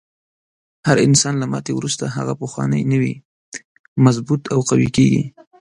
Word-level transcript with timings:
هر 0.87 0.97
انسان 1.07 1.33
له 1.41 1.45
ماتې 1.51 1.71
وروسته 1.75 2.03
هغه 2.17 2.33
پخوانی 2.41 2.81
نه 2.91 2.97
وي، 3.01 3.13
مضبوط 4.05 4.41
او 4.53 4.59
قوي 4.69 4.89
کیږي. 4.97 5.23